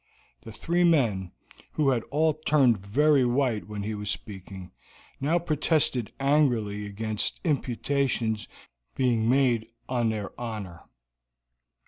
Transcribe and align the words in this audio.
The 0.41 0.51
three 0.51 0.83
men, 0.83 1.31
who 1.73 1.89
had 1.89 2.01
all 2.09 2.33
turned 2.33 2.79
very 2.83 3.23
white 3.23 3.67
when 3.67 3.83
he 3.83 3.93
was 3.93 4.09
speaking, 4.09 4.71
now 5.19 5.37
protested 5.37 6.11
angrily 6.19 6.87
against 6.87 7.39
imputations 7.43 8.47
being 8.95 9.29
made 9.29 9.67
on 9.87 10.09
their 10.09 10.31
honor. 10.41 10.81